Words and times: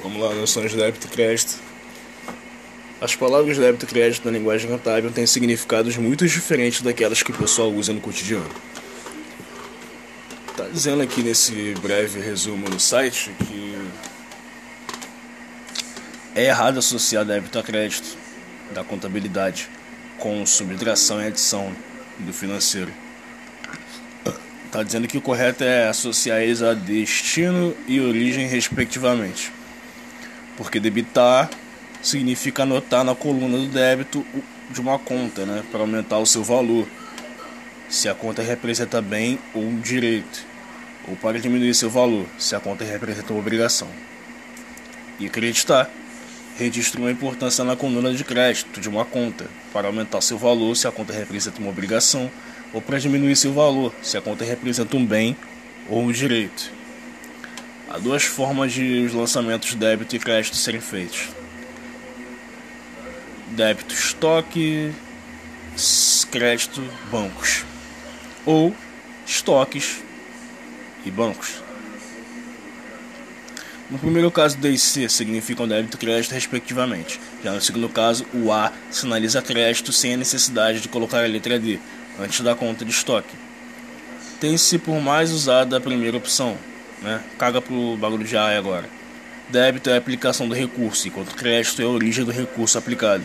Vamos 0.00 0.22
lá, 0.22 0.32
noções 0.32 0.70
de 0.70 0.76
débito 0.76 1.08
e 1.08 1.10
crédito. 1.10 1.58
As 3.00 3.16
palavras 3.16 3.58
débito 3.58 3.84
e 3.84 3.88
crédito 3.88 4.24
na 4.24 4.30
linguagem 4.30 4.70
contábil 4.70 5.10
têm 5.10 5.26
significados 5.26 5.96
muito 5.96 6.26
diferentes 6.26 6.82
daquelas 6.82 7.20
que 7.20 7.32
o 7.32 7.34
pessoal 7.34 7.68
usa 7.72 7.92
no 7.92 8.00
cotidiano. 8.00 8.48
Tá 10.56 10.68
dizendo 10.72 11.02
aqui 11.02 11.22
nesse 11.22 11.74
breve 11.82 12.20
resumo 12.20 12.68
no 12.68 12.78
site 12.78 13.32
que 13.44 13.76
é 16.34 16.44
errado 16.44 16.78
associar 16.78 17.24
débito 17.24 17.58
a 17.58 17.62
crédito 17.62 18.16
da 18.72 18.84
contabilidade 18.84 19.68
com 20.16 20.46
subtração 20.46 21.20
e 21.20 21.26
adição 21.26 21.74
do 22.20 22.32
financeiro. 22.32 22.92
Tá 24.70 24.84
dizendo 24.84 25.08
que 25.08 25.18
o 25.18 25.20
correto 25.20 25.64
é 25.64 25.88
associar 25.88 26.40
eles 26.40 26.62
a 26.62 26.74
destino 26.74 27.74
e 27.88 28.00
origem 28.00 28.46
respectivamente. 28.46 29.57
Porque 30.58 30.80
debitar 30.80 31.48
significa 32.02 32.64
anotar 32.64 33.04
na 33.04 33.14
coluna 33.14 33.56
do 33.56 33.68
débito 33.68 34.26
de 34.70 34.80
uma 34.80 34.98
conta, 34.98 35.46
né, 35.46 35.62
para 35.70 35.80
aumentar 35.80 36.18
o 36.18 36.26
seu 36.26 36.42
valor. 36.42 36.86
Se 37.88 38.08
a 38.08 38.14
conta 38.14 38.42
representa 38.42 39.00
bem 39.00 39.38
ou 39.54 39.72
direito, 39.74 40.44
ou 41.08 41.16
para 41.16 41.38
diminuir 41.38 41.74
seu 41.74 41.88
valor, 41.88 42.26
se 42.36 42.56
a 42.56 42.60
conta 42.60 42.84
representa 42.84 43.32
uma 43.32 43.40
obrigação. 43.40 43.88
E 45.20 45.26
acreditar 45.26 45.88
registra 46.56 47.00
uma 47.00 47.10
importância 47.10 47.62
na 47.62 47.76
coluna 47.76 48.12
de 48.12 48.24
crédito 48.24 48.80
de 48.80 48.88
uma 48.88 49.04
conta, 49.04 49.46
para 49.72 49.86
aumentar 49.86 50.20
seu 50.20 50.36
valor 50.36 50.76
se 50.76 50.88
a 50.88 50.92
conta 50.92 51.12
representa 51.12 51.60
uma 51.60 51.70
obrigação, 51.70 52.28
ou 52.72 52.82
para 52.82 52.98
diminuir 52.98 53.36
seu 53.36 53.52
valor 53.52 53.94
se 54.02 54.18
a 54.18 54.20
conta 54.20 54.44
representa 54.44 54.96
um 54.96 55.06
bem 55.06 55.36
ou 55.88 56.02
um 56.02 56.10
direito. 56.10 56.77
Há 57.90 57.96
duas 57.96 58.22
formas 58.22 58.72
de 58.72 59.06
os 59.06 59.14
lançamentos 59.14 59.74
débito 59.74 60.14
e 60.14 60.18
crédito 60.18 60.56
serem 60.56 60.80
feitos: 60.80 61.28
débito 63.48 63.94
estoque, 63.94 64.92
crédito 66.30 66.82
bancos, 67.10 67.64
ou 68.44 68.76
estoques 69.26 70.02
e 71.06 71.10
bancos. 71.10 71.62
No 73.90 73.98
primeiro 73.98 74.30
caso, 74.30 74.58
D 74.58 74.68
e 74.68 74.78
C 74.78 75.08
significam 75.08 75.66
débito 75.66 75.96
e 75.96 76.00
crédito, 76.00 76.32
respectivamente. 76.32 77.18
Já 77.42 77.52
no 77.52 77.60
segundo 77.62 77.88
caso, 77.88 78.26
o 78.34 78.52
A 78.52 78.70
sinaliza 78.90 79.40
crédito 79.40 79.94
sem 79.94 80.12
a 80.12 80.16
necessidade 80.18 80.82
de 80.82 80.88
colocar 80.88 81.24
a 81.24 81.26
letra 81.26 81.58
D 81.58 81.78
antes 82.20 82.42
da 82.42 82.54
conta 82.54 82.84
de 82.84 82.90
estoque. 82.90 83.34
Tem-se 84.38 84.78
por 84.78 85.00
mais 85.00 85.32
usada 85.32 85.78
a 85.78 85.80
primeira 85.80 86.18
opção, 86.18 86.58
né? 87.02 87.20
Caga 87.38 87.60
pro 87.60 87.96
bagulho 87.96 88.24
de 88.24 88.36
A 88.36 88.56
agora. 88.56 88.88
Débito 89.48 89.88
é 89.88 89.94
a 89.94 89.98
aplicação 89.98 90.46
do 90.46 90.54
recurso, 90.54 91.08
enquanto 91.08 91.34
crédito 91.34 91.80
é 91.80 91.84
a 91.84 91.88
origem 91.88 92.24
do 92.24 92.30
recurso 92.30 92.76
aplicado. 92.76 93.24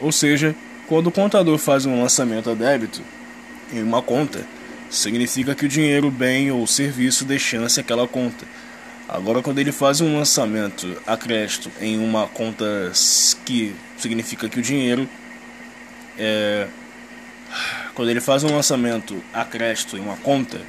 Ou 0.00 0.12
seja, 0.12 0.54
quando 0.86 1.08
o 1.08 1.12
contador 1.12 1.58
faz 1.58 1.84
um 1.86 2.00
lançamento 2.00 2.50
a 2.50 2.54
débito 2.54 3.02
em 3.72 3.82
uma 3.82 4.00
conta, 4.02 4.44
significa 4.90 5.54
que 5.54 5.66
o 5.66 5.68
dinheiro, 5.68 6.10
bem 6.10 6.50
ou 6.50 6.66
serviço 6.66 7.24
destina-se 7.24 7.80
àquela 7.80 8.06
conta 8.06 8.44
Agora, 9.08 9.42
quando 9.42 9.58
ele 9.58 9.70
faz 9.70 10.00
um 10.00 10.16
lançamento 10.16 11.00
a 11.06 11.16
crédito 11.16 11.70
em 11.80 11.98
uma 11.98 12.26
conta 12.26 12.90
que 13.44 13.74
significa 13.98 14.48
que 14.48 14.58
o 14.58 14.62
dinheiro 14.62 15.08
é. 16.18 16.66
Quando 17.94 18.10
ele 18.10 18.20
faz 18.20 18.42
um 18.42 18.52
lançamento 18.52 19.22
a 19.32 19.44
crédito 19.44 19.96
em 19.96 20.00
uma 20.00 20.16
conta, 20.16 20.60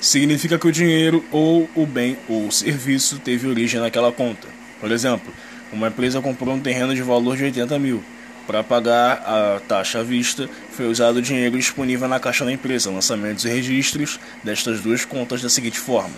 significa 0.00 0.58
que 0.58 0.66
o 0.66 0.72
dinheiro 0.72 1.24
ou 1.30 1.68
o 1.74 1.86
bem 1.86 2.16
ou 2.28 2.46
o 2.46 2.52
serviço 2.52 3.18
teve 3.18 3.46
origem 3.46 3.80
naquela 3.80 4.12
conta. 4.12 4.48
Por 4.80 4.90
exemplo, 4.90 5.32
uma 5.72 5.88
empresa 5.88 6.20
comprou 6.20 6.54
um 6.54 6.60
terreno 6.60 6.94
de 6.94 7.02
valor 7.02 7.36
de 7.36 7.44
80 7.44 7.78
mil. 7.78 8.02
Para 8.46 8.62
pagar 8.62 9.14
a 9.26 9.60
taxa 9.66 10.00
à 10.00 10.02
vista, 10.04 10.48
foi 10.70 10.86
usado 10.86 11.16
o 11.16 11.22
dinheiro 11.22 11.56
disponível 11.56 12.06
na 12.06 12.20
caixa 12.20 12.44
da 12.44 12.52
empresa, 12.52 12.90
lançamentos 12.90 13.44
e 13.44 13.48
registros 13.48 14.20
destas 14.44 14.80
duas 14.80 15.04
contas 15.04 15.42
da 15.42 15.48
seguinte 15.48 15.80
forma: 15.80 16.14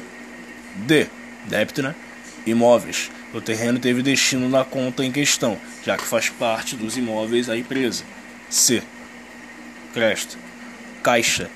D 0.76 1.06
débito, 1.48 1.82
né? 1.82 1.94
Imóveis. 2.46 3.10
O 3.34 3.40
terreno 3.40 3.78
teve 3.78 4.02
destino 4.02 4.48
na 4.48 4.64
conta 4.64 5.04
em 5.04 5.12
questão, 5.12 5.58
já 5.84 5.96
que 5.96 6.04
faz 6.04 6.28
parte 6.28 6.76
dos 6.76 6.96
imóveis 6.96 7.46
da 7.46 7.56
empresa. 7.56 8.04
C. 8.48 8.82
Crédito. 9.92 10.38
Caixa. 11.02 11.50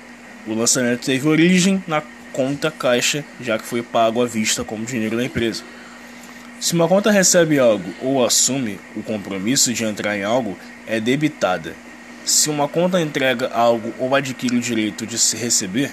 O 0.45 0.53
lançamento 0.53 1.05
teve 1.05 1.27
origem 1.27 1.83
na 1.87 2.01
conta 2.33 2.69
caixa, 2.69 3.23
já 3.39 3.57
que 3.57 3.65
foi 3.65 3.81
pago 3.81 4.21
à 4.21 4.25
vista 4.25 4.63
como 4.63 4.85
dinheiro 4.85 5.15
da 5.15 5.23
empresa. 5.23 5.63
Se 6.59 6.73
uma 6.73 6.87
conta 6.87 7.11
recebe 7.11 7.59
algo 7.59 7.93
ou 8.01 8.25
assume 8.25 8.79
o 8.95 9.03
compromisso 9.03 9.73
de 9.73 9.83
entrar 9.83 10.17
em 10.17 10.23
algo, 10.23 10.57
é 10.87 10.99
debitada. 10.99 11.75
Se 12.25 12.49
uma 12.49 12.67
conta 12.67 13.01
entrega 13.01 13.49
algo 13.53 13.93
ou 13.99 14.15
adquire 14.15 14.55
o 14.55 14.61
direito 14.61 15.05
de 15.05 15.17
se 15.17 15.35
receber, 15.37 15.91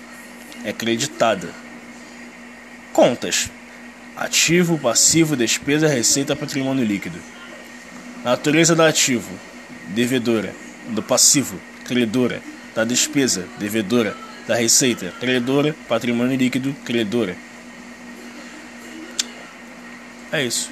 é 0.65 0.73
creditada. 0.73 1.49
Contas. 2.93 3.51
Ativo, 4.17 4.79
passivo, 4.79 5.37
despesa, 5.37 5.89
receita, 5.89 6.37
patrimônio 6.37 6.85
líquido. 6.85 7.19
Natureza 8.25 8.75
do 8.75 8.83
ativo: 8.83 9.31
devedora. 9.89 10.53
Do 10.89 11.03
passivo: 11.03 11.61
credora. 11.85 12.41
Da 12.75 12.85
despesa: 12.85 13.47
devedora. 13.59 14.17
Da 14.47 14.55
receita: 14.55 15.13
credora. 15.21 15.75
Patrimônio 15.89 16.37
líquido: 16.37 16.75
credora. 16.85 17.37
É 20.33 20.45
isso. 20.45 20.71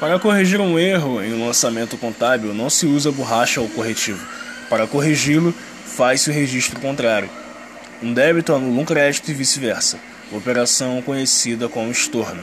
Para 0.00 0.18
corrigir 0.18 0.60
um 0.60 0.78
erro 0.78 1.22
em 1.22 1.32
um 1.32 1.46
lançamento 1.46 1.96
contábil, 1.96 2.52
não 2.52 2.68
se 2.68 2.86
usa 2.86 3.12
borracha 3.12 3.60
ou 3.60 3.68
corretivo. 3.68 4.26
Para 4.68 4.86
corrigi-lo, 4.86 5.54
faz-se 5.86 6.30
o 6.30 6.32
registro 6.32 6.80
contrário. 6.80 7.30
Um 8.02 8.12
débito 8.12 8.54
anula 8.54 8.80
um 8.80 8.84
crédito 8.84 9.30
e 9.30 9.34
vice-versa 9.34 9.98
operação 10.36 11.02
conhecida 11.02 11.68
como 11.68 11.90
estorno. 11.90 12.42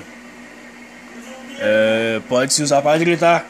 É, 1.60 2.22
Pode-se 2.30 2.64
usar 2.64 2.82
para 2.82 2.98
gritar, 2.98 3.46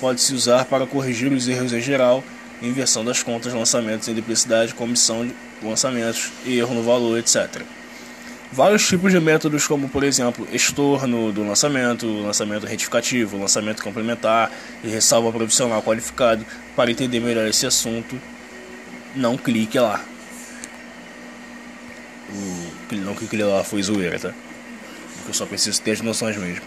pode-se 0.00 0.34
usar 0.34 0.64
para 0.64 0.86
corrigir 0.86 1.32
os 1.32 1.46
erros 1.48 1.72
em 1.72 1.80
geral, 1.80 2.24
inversão 2.62 3.04
das 3.04 3.22
contas, 3.22 3.52
lançamentos 3.52 4.08
em 4.08 4.14
duplicidade, 4.14 4.74
comissão 4.74 5.26
de 5.26 5.34
lançamentos, 5.62 6.30
erro 6.46 6.74
no 6.74 6.82
valor, 6.82 7.18
etc. 7.18 7.62
Vários 8.52 8.86
tipos 8.86 9.12
de 9.12 9.20
métodos, 9.20 9.66
como 9.66 9.88
por 9.88 10.02
exemplo, 10.02 10.46
estorno 10.52 11.32
do 11.32 11.46
lançamento, 11.46 12.06
lançamento 12.22 12.66
retificativo, 12.66 13.38
lançamento 13.38 13.82
complementar 13.82 14.50
e 14.82 14.88
ressalva 14.88 15.30
profissional 15.30 15.82
qualificado. 15.82 16.44
Para 16.74 16.90
entender 16.90 17.20
melhor 17.20 17.46
esse 17.46 17.64
assunto, 17.66 18.20
não 19.14 19.36
clique 19.36 19.78
lá 19.78 20.04
o, 22.30 22.94
não 22.96 23.14
que 23.14 23.24
aquele 23.24 23.44
lá 23.44 23.62
foi 23.64 23.82
zoeira, 23.82 24.18
tá? 24.18 24.32
Porque 25.16 25.30
eu 25.30 25.34
só 25.34 25.46
preciso 25.46 25.80
ter 25.82 25.92
as 25.92 26.00
noções 26.00 26.36
mesmo. 26.36 26.64